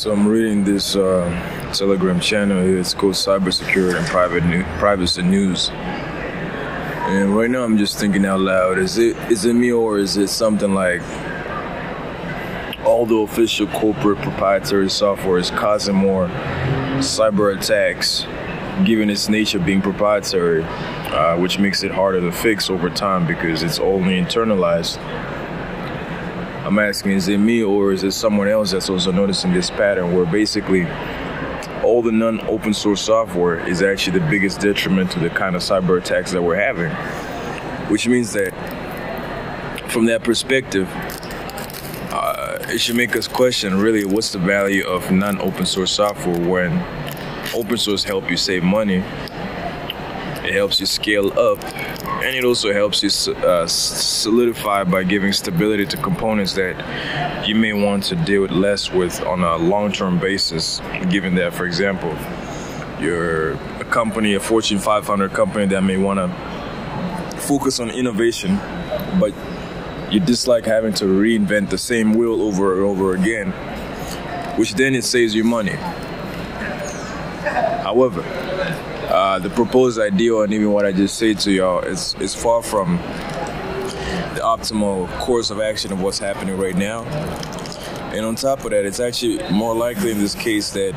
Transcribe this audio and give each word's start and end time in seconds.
So 0.00 0.10
I'm 0.10 0.26
reading 0.26 0.64
this 0.64 0.96
uh, 0.96 1.28
Telegram 1.74 2.20
channel 2.20 2.62
here. 2.62 2.78
It's 2.78 2.94
called 2.94 3.12
Cybersecurity 3.12 3.98
and 3.98 4.06
Private 4.06 4.46
New- 4.46 4.64
Privacy 4.78 5.20
News. 5.20 5.68
And 5.68 7.36
right 7.36 7.50
now 7.50 7.64
I'm 7.64 7.76
just 7.76 7.98
thinking 7.98 8.24
out 8.24 8.40
loud: 8.40 8.78
Is 8.78 8.96
it 8.96 9.14
is 9.30 9.44
it 9.44 9.52
me 9.52 9.70
or 9.70 9.98
is 9.98 10.16
it 10.16 10.28
something 10.28 10.72
like 10.72 11.02
all 12.82 13.04
the 13.04 13.16
official 13.16 13.66
corporate 13.66 14.16
proprietary 14.22 14.88
software 14.88 15.36
is 15.36 15.50
causing 15.50 15.96
more 15.96 16.28
cyber 17.00 17.54
attacks, 17.54 18.24
given 18.86 19.10
its 19.10 19.28
nature 19.28 19.58
being 19.58 19.82
proprietary, 19.82 20.62
uh, 20.64 21.36
which 21.36 21.58
makes 21.58 21.82
it 21.82 21.90
harder 21.90 22.22
to 22.22 22.32
fix 22.32 22.70
over 22.70 22.88
time 22.88 23.26
because 23.26 23.62
it's 23.62 23.78
only 23.78 24.18
internalized. 24.18 24.96
I'm 26.70 26.78
asking, 26.78 27.10
is 27.10 27.26
it 27.26 27.38
me 27.38 27.64
or 27.64 27.90
is 27.90 28.04
it 28.04 28.12
someone 28.12 28.46
else 28.46 28.70
that's 28.70 28.88
also 28.88 29.10
noticing 29.10 29.52
this 29.52 29.70
pattern 29.70 30.14
where 30.14 30.24
basically 30.24 30.86
all 31.82 32.00
the 32.00 32.12
non 32.12 32.40
open 32.42 32.72
source 32.72 33.00
software 33.00 33.58
is 33.66 33.82
actually 33.82 34.20
the 34.20 34.26
biggest 34.30 34.60
detriment 34.60 35.10
to 35.10 35.18
the 35.18 35.30
kind 35.30 35.56
of 35.56 35.62
cyber 35.62 35.98
attacks 35.98 36.30
that 36.30 36.40
we're 36.40 36.54
having? 36.54 36.92
Which 37.90 38.06
means 38.06 38.32
that 38.34 38.52
from 39.90 40.04
that 40.06 40.22
perspective, 40.22 40.88
uh, 42.12 42.58
it 42.68 42.78
should 42.78 42.94
make 42.94 43.16
us 43.16 43.26
question 43.26 43.76
really 43.80 44.04
what's 44.04 44.30
the 44.30 44.38
value 44.38 44.86
of 44.86 45.10
non 45.10 45.40
open 45.40 45.66
source 45.66 45.90
software 45.90 46.38
when 46.38 46.70
open 47.52 47.78
source 47.78 48.04
help 48.04 48.30
you 48.30 48.36
save 48.36 48.62
money, 48.62 49.02
it 50.50 50.54
helps 50.54 50.80
you 50.80 50.86
scale 50.86 51.28
up, 51.38 51.62
and 52.24 52.34
it 52.34 52.44
also 52.44 52.72
helps 52.72 53.04
you 53.04 53.34
uh, 53.34 53.68
solidify 53.68 54.82
by 54.82 55.04
giving 55.04 55.32
stability 55.32 55.86
to 55.86 55.96
components 55.98 56.54
that 56.54 57.46
you 57.46 57.54
may 57.54 57.72
want 57.72 58.02
to 58.02 58.16
deal 58.16 58.42
with 58.42 58.50
less 58.50 58.90
with 58.90 59.22
on 59.22 59.44
a 59.44 59.56
long-term 59.56 60.18
basis. 60.18 60.80
Given 61.08 61.36
that, 61.36 61.54
for 61.54 61.66
example, 61.66 62.10
you're 63.00 63.52
a 63.78 63.84
company, 63.84 64.34
a 64.34 64.40
Fortune 64.40 64.80
500 64.80 65.32
company 65.32 65.66
that 65.66 65.82
may 65.84 65.96
want 65.96 66.18
to 66.18 67.40
focus 67.42 67.78
on 67.78 67.88
innovation, 67.88 68.56
but 69.20 69.32
you 70.10 70.18
dislike 70.18 70.66
having 70.66 70.92
to 70.94 71.04
reinvent 71.04 71.70
the 71.70 71.78
same 71.78 72.14
wheel 72.14 72.42
over 72.42 72.74
and 72.74 72.82
over 72.82 73.14
again, 73.14 73.52
which 74.58 74.74
then 74.74 74.96
it 74.96 75.04
saves 75.04 75.32
you 75.32 75.44
money. 75.44 75.76
However, 77.84 78.22
uh, 79.30 79.38
the 79.38 79.50
proposed 79.50 80.00
ideal 80.00 80.42
and 80.42 80.52
even 80.52 80.72
what 80.72 80.84
I 80.84 80.90
just 80.90 81.16
said 81.16 81.38
to 81.40 81.52
y'all 81.52 81.82
is 81.82 82.16
is 82.18 82.34
far 82.34 82.62
from 82.62 82.96
the 82.96 84.40
optimal 84.42 85.08
course 85.20 85.50
of 85.50 85.60
action 85.60 85.92
of 85.92 86.02
what's 86.02 86.18
happening 86.18 86.56
right 86.56 86.74
now. 86.74 87.04
And 88.12 88.26
on 88.26 88.34
top 88.34 88.64
of 88.64 88.72
that, 88.72 88.84
it's 88.84 88.98
actually 88.98 89.38
more 89.52 89.72
likely 89.72 90.10
in 90.10 90.18
this 90.18 90.34
case 90.34 90.70
that 90.70 90.94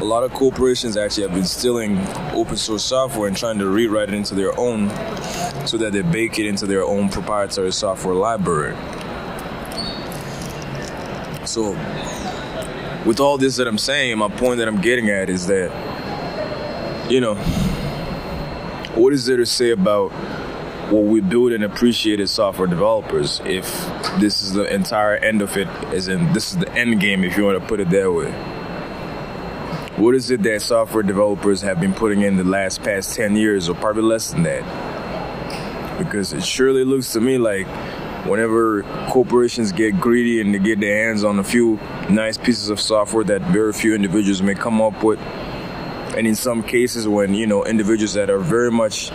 a 0.00 0.04
lot 0.04 0.22
of 0.22 0.32
corporations 0.32 0.96
actually 0.96 1.24
have 1.24 1.34
been 1.34 1.44
stealing 1.44 1.98
open 2.32 2.56
source 2.56 2.84
software 2.84 3.26
and 3.26 3.36
trying 3.36 3.58
to 3.58 3.66
rewrite 3.66 4.10
it 4.10 4.14
into 4.14 4.36
their 4.36 4.56
own 4.56 4.88
so 5.66 5.76
that 5.78 5.90
they 5.92 6.02
bake 6.02 6.38
it 6.38 6.46
into 6.46 6.66
their 6.66 6.84
own 6.84 7.08
proprietary 7.08 7.72
software 7.72 8.14
library. 8.14 8.76
So, 11.46 11.72
with 13.04 13.18
all 13.18 13.38
this 13.38 13.56
that 13.56 13.66
I'm 13.66 13.78
saying, 13.78 14.16
my 14.18 14.28
point 14.28 14.58
that 14.58 14.68
I'm 14.68 14.80
getting 14.80 15.10
at 15.10 15.28
is 15.28 15.48
that 15.48 15.72
you 17.08 17.20
know, 17.20 17.36
what 18.94 19.12
is 19.12 19.26
there 19.26 19.36
to 19.36 19.46
say 19.46 19.70
about 19.70 20.10
what 20.90 21.04
we 21.04 21.20
build 21.20 21.52
and 21.52 21.62
appreciate 21.62 22.18
as 22.20 22.30
software 22.30 22.66
developers 22.66 23.40
if 23.44 23.64
this 24.18 24.42
is 24.42 24.52
the 24.52 24.72
entire 24.72 25.14
end 25.16 25.42
of 25.42 25.56
it, 25.56 25.68
as 25.92 26.08
in 26.08 26.32
this 26.32 26.52
is 26.52 26.58
the 26.58 26.72
end 26.74 27.00
game, 27.00 27.22
if 27.22 27.36
you 27.36 27.44
want 27.44 27.60
to 27.60 27.66
put 27.66 27.80
it 27.80 27.90
that 27.90 28.10
way? 28.12 28.30
What 29.96 30.14
is 30.14 30.30
it 30.30 30.42
that 30.42 30.62
software 30.62 31.02
developers 31.02 31.62
have 31.62 31.80
been 31.80 31.94
putting 31.94 32.22
in 32.22 32.36
the 32.36 32.44
last 32.44 32.82
past 32.82 33.14
10 33.16 33.36
years, 33.36 33.68
or 33.68 33.74
probably 33.74 34.02
less 34.02 34.32
than 34.32 34.42
that? 34.42 35.98
Because 35.98 36.32
it 36.32 36.44
surely 36.44 36.84
looks 36.84 37.12
to 37.12 37.20
me 37.20 37.38
like 37.38 37.66
whenever 38.26 38.82
corporations 39.10 39.70
get 39.72 40.00
greedy 40.00 40.40
and 40.40 40.52
they 40.52 40.58
get 40.58 40.80
their 40.80 41.06
hands 41.06 41.22
on 41.24 41.38
a 41.38 41.44
few 41.44 41.76
nice 42.10 42.36
pieces 42.36 42.68
of 42.68 42.80
software 42.80 43.24
that 43.24 43.42
very 43.42 43.72
few 43.72 43.94
individuals 43.94 44.42
may 44.42 44.54
come 44.54 44.82
up 44.82 45.02
with, 45.02 45.20
and 46.16 46.26
in 46.26 46.34
some 46.34 46.62
cases 46.62 47.08
when 47.08 47.34
you 47.34 47.46
know 47.46 47.64
individuals 47.64 48.14
that 48.14 48.30
are 48.30 48.38
very 48.38 48.70
much 48.70 49.10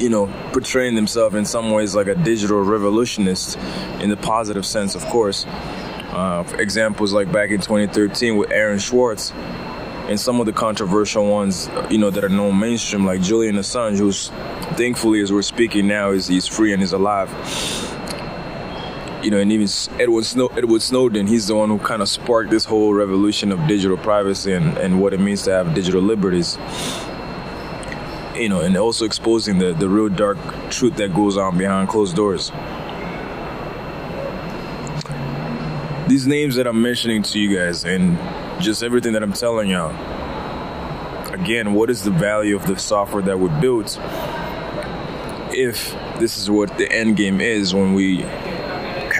you 0.00 0.08
know 0.08 0.26
portraying 0.52 0.94
themselves 0.94 1.34
in 1.34 1.44
some 1.44 1.70
ways 1.70 1.94
like 1.94 2.06
a 2.06 2.14
digital 2.14 2.62
revolutionist 2.62 3.56
in 4.00 4.10
the 4.10 4.16
positive 4.16 4.64
sense 4.64 4.94
of 4.94 5.04
course. 5.06 5.46
Uh, 6.16 6.44
examples 6.58 7.12
like 7.12 7.30
back 7.30 7.50
in 7.50 7.60
2013 7.60 8.38
with 8.38 8.50
Aaron 8.50 8.80
Swartz 8.80 9.32
and 10.08 10.18
some 10.18 10.40
of 10.40 10.46
the 10.46 10.52
controversial 10.52 11.26
ones 11.26 11.68
you 11.90 11.98
know 11.98 12.10
that 12.10 12.24
are 12.24 12.28
known 12.28 12.58
mainstream 12.58 13.04
like 13.04 13.20
julian 13.20 13.56
assange 13.56 13.98
who's 13.98 14.28
thankfully 14.76 15.20
as 15.20 15.32
we're 15.32 15.42
speaking 15.42 15.86
now 15.86 16.12
is 16.12 16.28
he's 16.28 16.46
free 16.46 16.72
and 16.72 16.82
is 16.82 16.92
alive 16.92 17.28
you 19.26 19.32
know, 19.32 19.40
and 19.40 19.50
even 19.50 19.66
Edward, 19.98 20.24
Snow, 20.24 20.46
Edward 20.56 20.80
Snowden, 20.82 21.26
he's 21.26 21.48
the 21.48 21.56
one 21.56 21.68
who 21.68 21.80
kind 21.80 22.00
of 22.00 22.08
sparked 22.08 22.48
this 22.48 22.64
whole 22.64 22.94
revolution 22.94 23.50
of 23.50 23.58
digital 23.66 23.96
privacy 23.96 24.52
and, 24.52 24.78
and 24.78 25.00
what 25.00 25.12
it 25.12 25.18
means 25.18 25.42
to 25.42 25.50
have 25.50 25.74
digital 25.74 26.00
liberties. 26.00 26.56
You 28.36 28.48
know, 28.48 28.60
and 28.60 28.76
also 28.76 29.04
exposing 29.04 29.58
the, 29.58 29.72
the 29.72 29.88
real 29.88 30.08
dark 30.08 30.38
truth 30.70 30.94
that 30.98 31.12
goes 31.12 31.36
on 31.36 31.58
behind 31.58 31.88
closed 31.88 32.14
doors. 32.14 32.52
These 36.06 36.28
names 36.28 36.54
that 36.54 36.68
I'm 36.68 36.80
mentioning 36.80 37.24
to 37.24 37.40
you 37.40 37.58
guys 37.58 37.84
and 37.84 38.16
just 38.62 38.84
everything 38.84 39.12
that 39.14 39.24
I'm 39.24 39.32
telling 39.32 39.68
y'all, 39.68 39.90
again, 41.34 41.74
what 41.74 41.90
is 41.90 42.04
the 42.04 42.12
value 42.12 42.54
of 42.54 42.64
the 42.68 42.78
software 42.78 43.24
that 43.24 43.40
we 43.40 43.48
built 43.60 43.98
if 45.50 45.96
this 46.20 46.38
is 46.38 46.48
what 46.48 46.78
the 46.78 46.88
end 46.92 47.16
game 47.16 47.40
is 47.40 47.74
when 47.74 47.92
we 47.92 48.24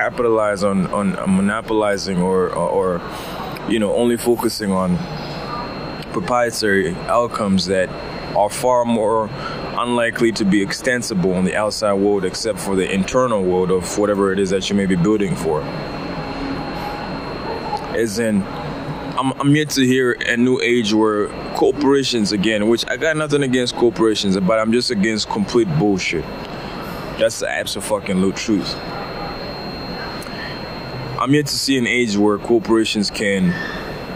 capitalize 0.07 0.63
on 0.63 0.87
on 0.93 1.07
monopolizing 1.37 2.19
or, 2.23 2.51
or, 2.51 3.01
you 3.69 3.81
know 3.81 3.93
only 3.95 4.17
focusing 4.17 4.71
on 4.71 4.97
proprietary 6.13 6.95
outcomes 7.19 7.67
that 7.67 7.89
are 8.37 8.49
far 8.49 8.85
more 8.85 9.29
unlikely 9.85 10.31
to 10.31 10.45
be 10.45 10.63
extensible 10.63 11.33
on 11.35 11.45
the 11.45 11.57
outside 11.57 11.95
world 11.95 12.25
except 12.25 12.59
for 12.59 12.77
the 12.77 12.89
internal 12.99 13.43
world 13.43 13.71
of 13.73 13.99
whatever 13.99 14.33
it 14.33 14.39
is 14.39 14.51
that 14.51 14.71
you 14.71 14.77
may 14.77 14.87
be 14.87 14.95
building 14.95 15.35
for. 15.35 15.61
As 18.03 18.21
in 18.21 18.43
I'm, 19.19 19.33
I'm 19.41 19.57
yet 19.57 19.71
to 19.71 19.83
hear 19.85 20.13
a 20.13 20.37
new 20.37 20.61
age 20.61 20.93
where 20.95 21.29
corporations 21.55 22.31
again 22.31 22.69
which 22.69 22.85
i 22.87 22.97
got 22.97 23.17
nothing 23.17 23.43
against 23.43 23.75
corporations 23.75 24.39
but 24.39 24.59
i'm 24.61 24.71
just 24.71 24.91
against 24.93 25.29
complete 25.29 25.69
bullshit. 25.81 26.25
That's 27.19 27.41
the 27.41 27.51
absolute 27.51 27.87
fucking 27.87 28.33
truth 28.35 28.77
I'm 31.19 31.33
yet 31.33 31.47
to 31.47 31.57
see 31.57 31.79
an 31.79 31.87
age 31.87 32.15
where 32.19 32.37
corporations 32.37 33.11
can 33.11 33.55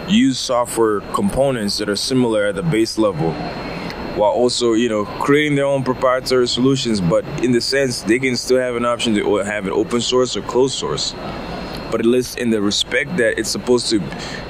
use 0.07 0.39
software 0.39 1.01
components 1.15 1.79
that 1.79 1.89
are 1.89 1.97
similar 1.97 2.45
at 2.45 2.57
the 2.57 2.63
base 2.63 2.99
level 2.99 3.33
while 4.17 4.33
also, 4.33 4.75
you 4.75 4.91
know, 4.91 5.07
creating 5.07 5.55
their 5.55 5.65
own 5.65 5.83
proprietary 5.83 6.47
solutions, 6.47 7.01
but 7.01 7.25
in 7.43 7.53
the 7.53 7.61
sense 7.63 8.03
they 8.03 8.19
can 8.19 8.37
still 8.37 8.59
have 8.59 8.77
an 8.77 8.85
option 8.85 9.15
to 9.15 9.37
have 9.37 9.65
an 9.65 9.73
open 9.73 10.03
source 10.03 10.37
or 10.37 10.43
closed 10.43 10.75
source. 10.75 11.13
But 11.91 12.01
at 12.01 12.07
least 12.07 12.39
in 12.39 12.51
the 12.51 12.61
respect 12.61 13.17
that 13.17 13.39
it's 13.39 13.49
supposed 13.49 13.89
to 13.91 14.01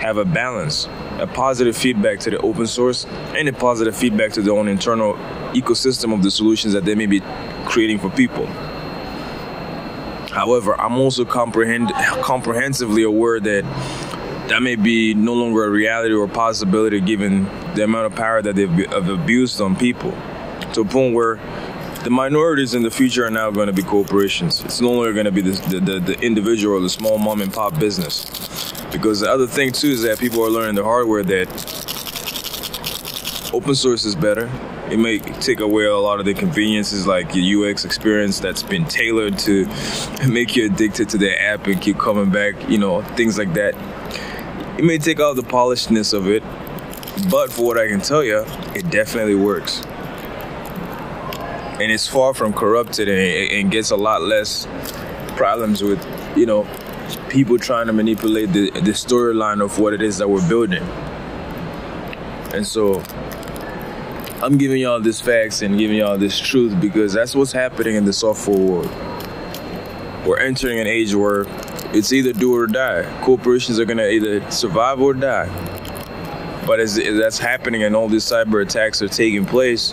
have 0.01 0.17
a 0.17 0.25
balance, 0.25 0.89
a 1.21 1.29
positive 1.33 1.77
feedback 1.77 2.19
to 2.21 2.31
the 2.31 2.39
open 2.39 2.67
source 2.67 3.05
and 3.37 3.49
a 3.49 3.53
positive 3.53 3.95
feedback 3.95 4.33
to 4.33 4.43
their 4.43 4.55
own 4.55 4.67
internal 4.67 5.15
ecosystem 5.53 6.13
of 6.13 6.25
the 6.25 6.33
solutions 6.33 6.73
that 6.73 6.85
they 6.85 6.97
may 6.97 7.07
be 7.07 7.21
creating 7.67 8.01
for 8.01 8.11
people. 8.11 8.49
However, 10.33 10.81
I'm 10.81 10.97
also 10.99 11.25
comprehend 11.25 11.93
comprehensively 12.23 13.03
aware 13.03 13.41
that 13.41 13.65
that 14.49 14.63
may 14.63 14.77
be 14.77 15.15
no 15.15 15.35
longer 15.35 15.65
a 15.65 15.71
reality 15.71 16.15
or 16.15 16.25
a 16.25 16.29
possibility 16.29 17.01
given 17.01 17.45
the 17.75 17.85
amount 17.85 18.07
of 18.07 18.15
power 18.15 18.43
that 18.43 18.57
they've 18.57 18.71
have 18.91 19.09
abused 19.09 19.61
on 19.61 19.77
people 19.77 20.11
to 20.73 20.81
a 20.83 20.85
point 20.85 21.15
where 21.15 21.37
the 22.05 22.11
minorities 22.11 22.75
in 22.75 22.83
the 22.83 22.91
future 22.91 23.27
are 23.27 23.31
now 23.31 23.51
going 23.51 23.67
to 23.67 23.73
be 23.73 23.83
corporations. 23.83 24.61
It's 24.65 24.81
no 24.81 24.91
longer 24.91 25.13
going 25.13 25.27
to 25.27 25.33
be 25.33 25.43
the, 25.43 25.81
the, 25.81 26.01
the, 26.01 26.21
individual 26.21 26.79
or 26.79 26.81
the 26.81 26.89
small 26.89 27.19
mom 27.19 27.43
and 27.43 27.53
pop 27.53 27.79
business. 27.79 28.25
Because 28.91 29.21
the 29.21 29.31
other 29.31 29.47
thing, 29.47 29.71
too, 29.71 29.91
is 29.91 30.03
that 30.03 30.19
people 30.19 30.43
are 30.45 30.49
learning 30.49 30.77
the 30.77 30.85
hardware 30.85 31.23
that 31.25 31.49
open 33.53 33.75
source 33.75 34.05
is 34.05 34.15
better, 34.15 34.47
it 34.91 34.99
may 34.99 35.19
take 35.19 35.61
away 35.61 35.85
a 35.85 35.97
lot 35.97 36.19
of 36.19 36.27
the 36.27 36.35
conveniences 36.35 37.07
like 37.07 37.33
your 37.35 37.71
UX 37.71 37.85
experience 37.85 38.41
that's 38.41 38.63
been 38.63 38.85
tailored 38.87 39.39
to 39.39 39.67
make 40.29 40.57
you 40.57 40.67
addicted 40.67 41.09
to 41.11 41.19
the 41.19 41.41
app 41.41 41.67
and 41.69 41.81
keep 41.81 41.97
coming 41.97 42.31
back, 42.31 42.69
you 42.69 42.79
know, 42.79 43.03
things 43.15 43.39
like 43.39 43.53
that. 43.55 43.75
It 44.79 44.85
may 44.85 44.99
take 44.99 45.21
out 45.21 45.37
the 45.37 45.43
polishedness 45.43 46.13
of 46.13 46.27
it, 46.29 46.43
but 47.31 47.53
for 47.53 47.65
what 47.67 47.79
I 47.79 47.87
can 47.87 48.01
tell 48.01 48.25
you, 48.25 48.45
it 48.75 48.91
definitely 48.91 49.37
works. 49.37 49.83
And 51.81 51.91
it's 51.93 52.09
far 52.09 52.35
from 52.35 52.53
corrupted 52.53 53.09
and, 53.09 53.19
it, 53.19 53.71
gets 53.71 53.91
a 53.91 53.97
lot 53.97 54.23
less 54.23 54.67
problems 55.37 55.83
with, 55.83 56.05
you 56.37 56.47
know, 56.47 56.67
people 57.29 57.59
trying 57.59 57.87
to 57.87 57.93
manipulate 57.93 58.53
the, 58.53 58.71
the 58.71 58.91
storyline 58.91 59.63
of 59.63 59.79
what 59.79 59.95
it 59.95 60.03
is 60.03 60.19
that 60.19 60.29
we're 60.29 60.47
building. 60.49 60.83
And 62.53 62.67
so 62.67 63.03
I'm 64.43 64.57
giving 64.57 64.81
y'all 64.81 65.01
this 65.01 65.21
facts 65.21 65.61
and 65.61 65.77
giving 65.77 65.99
y'all 65.99 66.17
this 66.17 66.39
truth 66.39 66.81
because 66.81 67.13
that's 67.13 67.35
what's 67.35 67.53
happening 67.53 67.97
in 67.97 68.07
the 68.07 68.13
software 68.15 68.57
world. 68.57 68.91
We're 70.27 70.39
entering 70.39 70.81
an 70.81 70.87
age 70.87 71.15
where 71.15 71.45
it's 71.95 72.11
either 72.11 72.33
do 72.33 72.57
or 72.57 72.67
die. 72.67 73.05
Corporations 73.23 73.79
are 73.79 73.85
gonna 73.85 74.07
either 74.07 74.51
survive 74.51 74.99
or 74.99 75.13
die. 75.13 75.47
But 76.67 76.81
as, 76.81 76.97
that's 76.97 77.39
happening 77.39 77.83
and 77.83 77.95
all 77.95 78.09
these 78.09 78.25
cyber 78.25 78.63
attacks 78.63 79.03
are 79.03 79.09
taking 79.09 79.45
place, 79.45 79.93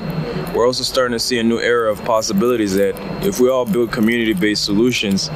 we're 0.56 0.66
also 0.66 0.84
starting 0.84 1.12
to 1.12 1.20
see 1.20 1.40
a 1.40 1.44
new 1.44 1.60
era 1.60 1.92
of 1.92 2.02
possibilities 2.06 2.74
that 2.76 2.96
if 3.26 3.42
we 3.42 3.50
all 3.50 3.66
build 3.66 3.92
community-based 3.92 4.64
solutions, 4.64 5.30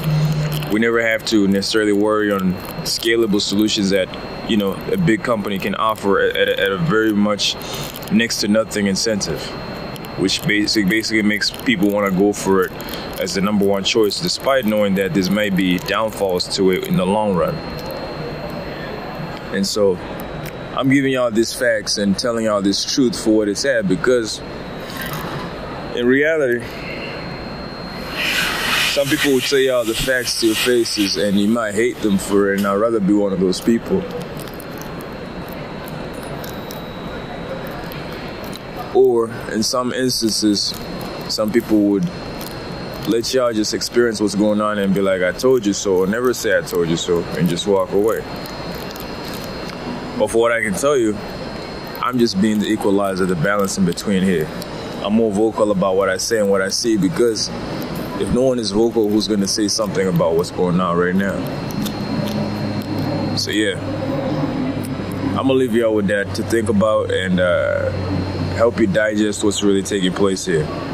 we 0.72 0.80
never 0.80 1.02
have 1.02 1.25
to 1.25 1.50
necessarily 1.50 1.92
worry 1.92 2.31
on 2.31 2.54
scalable 2.84 3.42
solutions 3.42 3.90
that 3.90 4.07
you 4.50 4.56
know 4.56 4.72
a 4.94 4.98
big 4.98 5.22
company 5.22 5.60
can 5.60 5.75
offer 5.75 6.22
at, 6.22 6.48
a, 6.48 6.60
at 6.62 6.72
a 6.72 6.78
very 6.78 7.12
much 7.12 7.57
next 8.12 8.42
to 8.42 8.48
nothing 8.48 8.88
incentive 8.88 9.42
which 10.18 10.46
basically 10.46 10.90
basically 10.90 11.22
makes 11.22 11.50
people 11.50 11.90
want 11.90 12.12
to 12.12 12.18
go 12.18 12.34
for 12.34 12.63
it 12.63 12.72
as 13.19 13.34
the 13.34 13.42
number 13.42 13.66
one 13.66 13.84
choice 13.84 14.19
despite 14.19 14.66
knowing 14.66 14.94
that 14.96 15.13
there 15.13 15.31
may 15.31 15.50
be 15.50 15.80
downfalls 15.80 16.56
to 16.56 16.72
it 16.72 16.88
in 16.88 16.98
the 16.98 17.06
long 17.06 17.34
run. 17.34 17.56
And 19.56 19.66
so 19.66 19.98
i'm 20.75 20.90
giving 20.90 21.12
y'all 21.12 21.30
these 21.30 21.54
facts 21.54 21.98
and 21.98 22.18
telling 22.18 22.46
y'all 22.46 22.62
this 22.62 22.86
truth 22.86 23.22
for 23.22 23.36
what 23.36 23.50
it's 23.50 23.66
at 23.66 23.88
because 23.88 24.40
in 25.96 26.06
reality 26.06 26.66
some 28.92 29.06
people 29.07 29.34
would 29.34 29.52
y'all 29.52 29.84
the 29.84 29.94
facts 29.94 30.40
to 30.40 30.48
your 30.48 30.56
faces 30.56 31.18
and 31.18 31.38
you 31.38 31.48
might 31.48 31.75
hate 31.75 31.98
them 31.98 32.18
for 32.18 32.54
it 32.54 32.60
and 32.60 32.68
i'd 32.68 32.75
rather 32.75 33.02
be 33.02 33.14
one 33.14 33.34
of 33.34 33.42
those 33.42 33.60
people 33.60 34.02
or 38.96 39.32
in 39.52 39.64
some 39.64 39.94
instances 39.94 40.74
some 41.30 41.52
people 41.52 41.82
would 41.84 42.06
let 43.08 43.34
y'all 43.34 43.52
just 43.54 43.74
experience 43.74 44.22
what's 44.22 44.36
going 44.36 44.62
on 44.62 44.78
and 44.78 44.94
be 44.94 45.02
like 45.02 45.22
i 45.22 45.32
told 45.32 45.66
you 45.66 45.74
so 45.74 45.98
or 45.98 46.08
never 46.08 46.34
say 46.34 46.58
i 46.58 46.62
told 46.62 46.90
you 46.90 46.98
so 46.98 47.24
and 47.38 47.50
just 47.50 47.68
walk 47.68 47.92
away. 47.92 48.20
But 50.20 50.28
for 50.28 50.38
what 50.38 50.52
i 50.52 50.62
can 50.62 50.74
tell 50.74 50.98
you 50.98 51.16
i'm 52.02 52.20
just 52.20 52.42
being 52.42 52.60
the 52.60 52.68
equalizer 52.68 53.26
the 53.26 53.36
balance 53.36 53.78
in 53.78 53.86
between 53.86 54.24
here. 54.24 54.48
I'm 55.04 55.14
more 55.14 55.32
vocal 55.32 55.72
about 55.72 55.96
what 55.96 56.10
i 56.10 56.18
say 56.18 56.40
and 56.40 56.50
what 56.50 56.62
i 56.62 56.70
see 56.70 56.98
because 56.98 57.50
if 58.22 58.32
no 58.36 58.44
one 58.44 58.60
is 58.60 58.70
vocal, 58.70 59.10
who's 59.10 59.28
going 59.28 59.40
to 59.40 59.48
say 59.48 59.68
something 59.68 60.08
about 60.08 60.36
what's 60.36 60.52
going 60.52 60.80
on 60.80 60.96
right 60.96 61.16
now? 61.16 61.36
So, 63.36 63.50
yeah, 63.50 63.80
I'm 65.30 65.48
going 65.48 65.48
to 65.48 65.54
leave 65.54 65.74
y'all 65.74 65.96
with 65.96 66.08
that 66.08 66.36
to 66.36 66.44
think 66.44 66.70
about 66.70 67.10
and 67.10 67.40
uh, 67.40 67.90
help 68.51 68.80
you 68.80 68.88
digest 68.88 69.44
what's 69.44 69.63
really 69.63 69.83
taking 69.83 70.13
place 70.13 70.45
here. 70.45 70.91